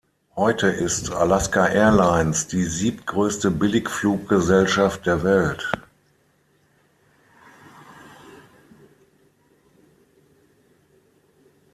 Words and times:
Heute 0.35 0.65
ist 0.65 1.11
Alaska 1.11 1.67
Airlines 1.67 2.47
die 2.47 2.63
siebtgrößte 2.63 3.51
Billigfluggesellschaft 3.51 5.05
der 5.05 5.21
Welt. 5.21 5.71